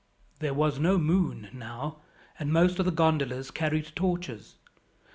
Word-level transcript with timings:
There 0.39 0.55
was 0.55 0.79
no 0.79 0.97
moon 0.97 1.49
now, 1.53 1.99
and 2.39 2.51
most 2.51 2.79
of 2.79 2.85
the 2.85 2.91
gondolas 2.91 3.51
carried 3.51 3.95
torches. 3.95 4.55